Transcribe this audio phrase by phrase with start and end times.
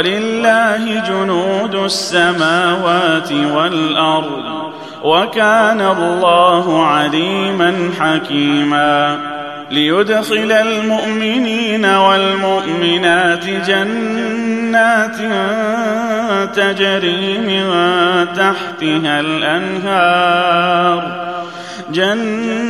[0.00, 4.42] ولله جنود السماوات والارض
[5.04, 9.18] وكان الله عليما حكيما
[9.70, 15.16] ليدخل المؤمنين والمؤمنات جنات
[16.56, 17.66] تجري من
[18.36, 21.28] تحتها الانهار
[21.90, 22.69] جنات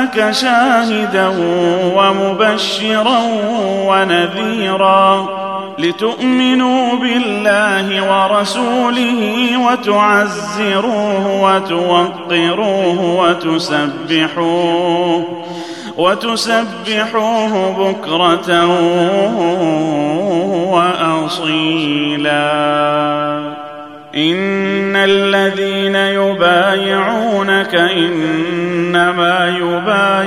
[0.00, 1.28] ارسلناك شاهدا
[1.96, 3.18] ومبشرا
[3.88, 5.26] ونذيرا
[5.78, 9.34] لتؤمنوا بالله ورسوله
[9.68, 15.24] وتعزروه وتوقروه وتسبحوه
[15.96, 18.50] وتسبحوه بكرة
[20.70, 22.40] وأصيلا
[24.16, 29.69] إن الذين يبايعونك إنما يبايعون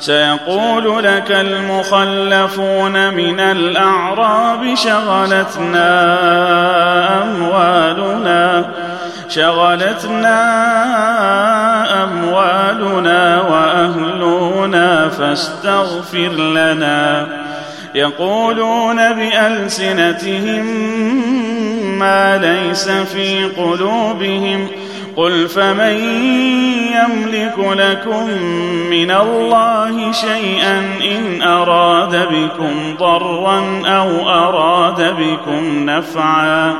[0.00, 5.82] سيقول لك المخلفون من الأعراب شغلتنا
[7.22, 8.70] أموالنا
[9.28, 10.34] شغلتنا
[12.04, 17.26] أموالنا وأهلنا فاستغفر لنا
[17.94, 20.64] يقولون بألسنتهم
[21.98, 24.70] ما ليس في قلوبهم ۖ
[25.16, 25.96] قل فمن
[26.94, 28.26] يملك لكم
[28.90, 36.74] من الله شيئا ان اراد بكم ضرا او اراد بكم نفعا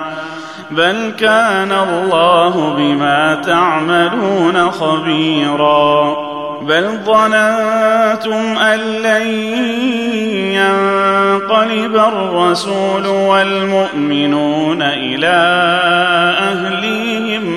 [0.71, 6.17] بل كان الله بما تعملون خبيرا
[6.63, 9.27] بل ظننتم ان لن
[10.53, 15.27] ينقلب الرسول والمؤمنون الى
[16.51, 17.09] اهلهم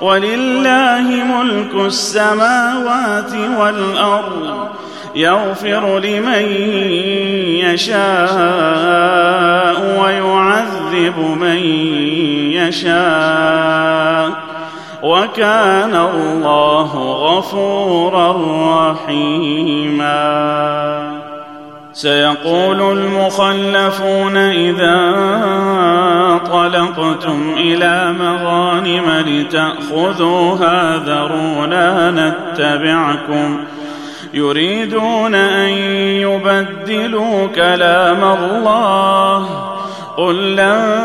[0.00, 4.68] ولله ملك السماوات والارض
[5.14, 6.44] يغفر لمن
[7.72, 11.58] يشاء ويعذب من
[12.56, 14.30] يشاء
[15.02, 18.36] وكان الله غفورا
[18.92, 21.09] رحيما
[21.92, 32.10] سيقول المخلفون اذا انطلقتم الى مغانم لتاخذوها ذرونا
[32.50, 33.60] نتبعكم
[34.34, 35.68] يريدون ان
[36.08, 39.46] يبدلوا كلام الله
[40.16, 41.00] قل لن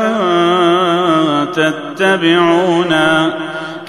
[1.54, 3.34] تتبعونا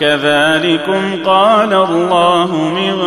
[0.00, 3.02] كذلكم قال الله من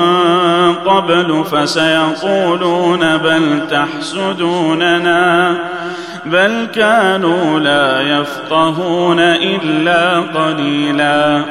[0.86, 5.54] قبل فسيقولون بل تحسدوننا
[6.26, 11.44] بل كانوا لا يفقهون الا قليلا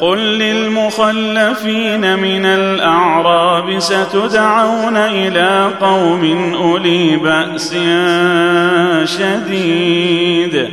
[0.00, 7.74] قل للمخلفين من الاعراب ستدعون الى قوم اولي باس
[9.16, 10.68] شديد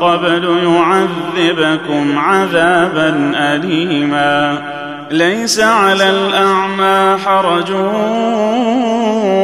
[0.00, 4.58] قبل يعذبكم عذابا اليما
[5.10, 7.70] ليس على الأعمى حرج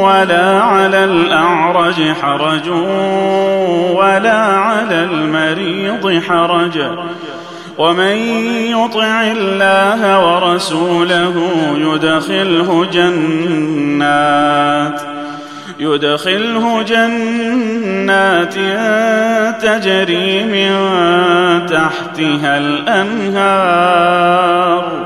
[0.04, 2.68] ولا على الأعرج حرج
[3.96, 6.78] ولا على المريض حرج
[7.78, 8.16] ومن
[8.70, 11.34] يطع الله ورسوله
[11.76, 15.00] يدخله جنات
[15.78, 18.54] يدخله جنات
[19.64, 20.70] تجري من
[21.66, 25.05] تحتها الأنهار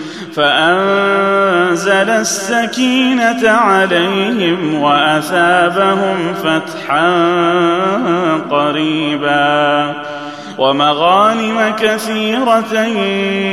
[0.35, 7.11] فأنزل السكينة عليهم وأثابهم فتحا
[8.51, 9.93] قريبا
[10.57, 12.73] ومغانم كثيرة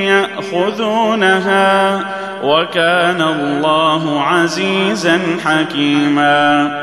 [0.08, 2.00] يأخذونها
[2.44, 6.78] وكان الله عزيزا حكيما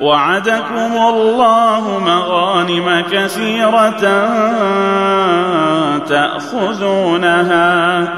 [0.00, 3.94] وعدكم الله مغانم كثيرة
[6.08, 8.08] تأخذونها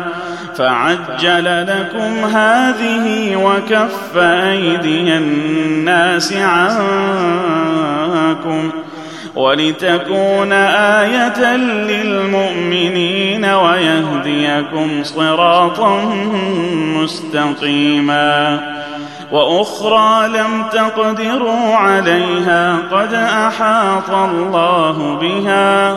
[0.58, 8.70] فعجل لكم هذه وكف ايدي الناس عنكم
[9.36, 16.04] ولتكون ايه للمؤمنين ويهديكم صراطا
[16.96, 18.60] مستقيما
[19.32, 25.96] واخرى لم تقدروا عليها قد احاط الله بها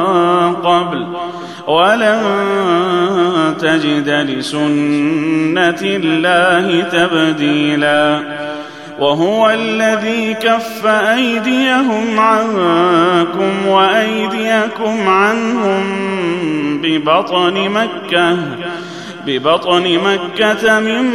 [1.67, 2.19] ولن
[3.59, 8.19] تجد لسنة الله تبديلا
[8.99, 15.83] وهو الذي كف أيديهم عنكم وأيديكم عنهم
[16.81, 18.37] ببطن مكة
[19.25, 21.09] ببطن مكة من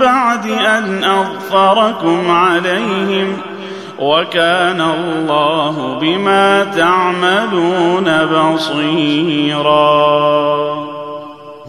[0.00, 3.49] بعد أن أظفركم عليهم ۖ
[4.00, 10.00] وكان الله بما تعملون بصيرا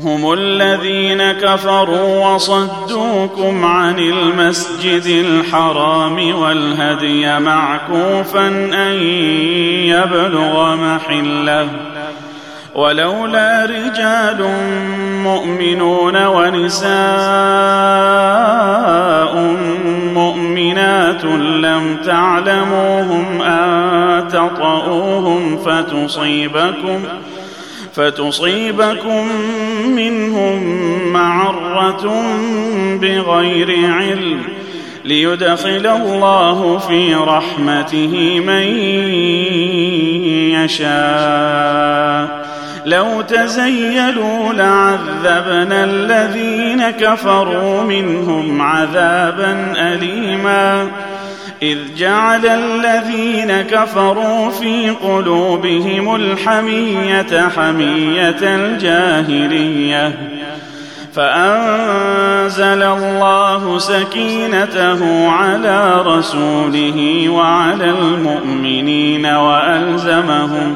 [0.05, 8.93] هم الذين كفروا وصدوكم عن المسجد الحرام والهدي معكوفا ان
[9.85, 11.67] يبلغ محله
[12.75, 14.47] ولولا رجال
[15.23, 19.11] مؤمنون ونساء
[21.36, 27.00] لم تعلموهم أن تطؤوهم فتصيبكم
[27.96, 29.27] فتصيبكم
[29.96, 30.63] منهم
[31.13, 32.13] معرة
[33.01, 34.39] بغير علم
[35.06, 38.63] ليدخل الله في رحمته من
[40.63, 42.50] يشاء
[42.85, 50.88] لو تزيلوا لعذبنا الذين كفروا منهم عذابا اليما
[51.61, 60.17] اذ جعل الذين كفروا في قلوبهم الحميه حميه الجاهليه
[61.15, 70.75] فانزل الله سكينته على رسوله وعلى المؤمنين والزمهم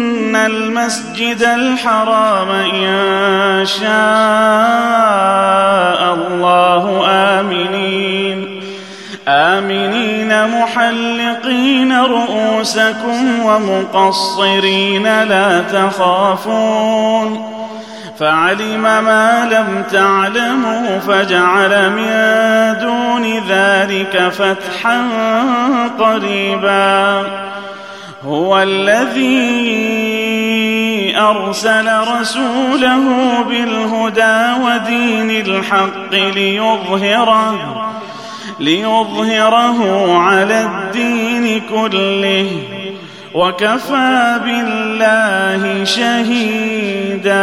[0.31, 3.83] إن المسجد الحرام إن شاء
[6.13, 8.61] الله آمنين
[9.27, 17.51] آمنين محلقين رؤوسكم ومقصرين لا تخافون
[18.19, 22.05] فعلم ما لم تعلموا فجعل من
[22.81, 25.01] دون ذلك فتحا
[25.99, 27.23] قريبا
[28.25, 33.03] هو الذي ارسل رسوله
[33.49, 37.55] بالهدى ودين الحق ليظهره
[38.59, 42.47] ليظهره على الدين كله
[43.33, 47.41] وكفى بالله شهيدا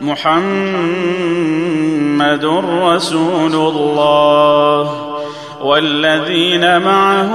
[0.00, 2.44] محمد
[2.82, 5.00] رسول الله
[5.62, 7.34] والذين معه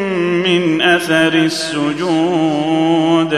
[0.31, 3.33] من اثر السجود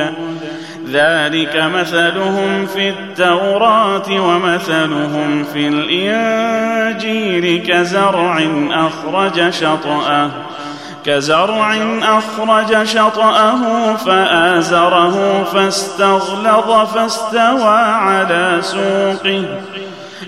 [0.90, 10.30] ذلك مثلهم في التوراه ومثلهم في الانجيل كزرع اخرج شطاه
[11.06, 19.46] كزرع أخرج شطأه فآزره فاستغلظ فاستوى على سوقه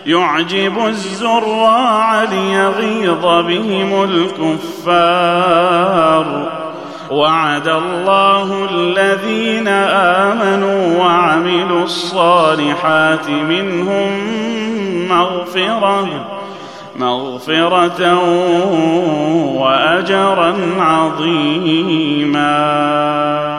[0.06, 6.52] يعجب الزراع ليغيظ بهم الكفار
[7.12, 9.68] وعد الله الذين
[10.38, 14.10] امنوا وعملوا الصالحات منهم
[15.10, 16.10] مغفره
[17.00, 18.20] مغفره
[19.56, 23.55] واجرا عظيما